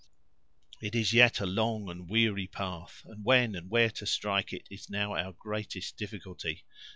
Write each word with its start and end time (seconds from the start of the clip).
"It 0.81 0.95
is 0.95 1.13
yet 1.13 1.39
a 1.39 1.45
long 1.45 1.87
and 1.87 2.09
weary 2.09 2.47
path, 2.47 3.03
and 3.05 3.23
when 3.23 3.53
and 3.53 3.69
where 3.69 3.91
to 3.91 4.07
strike 4.07 4.51
it 4.51 4.65
is 4.71 4.89
now 4.89 5.13
our 5.15 5.33
greatest 5.33 5.95
difficulty. 5.95 6.65